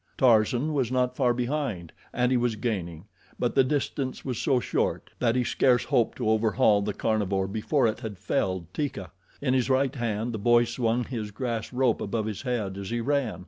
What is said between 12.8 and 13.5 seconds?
he ran.